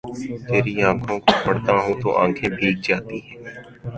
[0.47, 3.35] تری آنکھوں کو پڑھتا ہوں تو آنکھیں بھیگ جاتی ہی